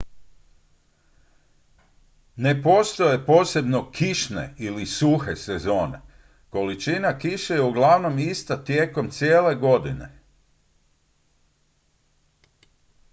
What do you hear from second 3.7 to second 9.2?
"kišne" ili "suhe" sezone: količina kiše je uglavnom ista tijekom